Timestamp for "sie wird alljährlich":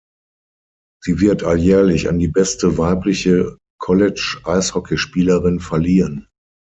1.03-2.09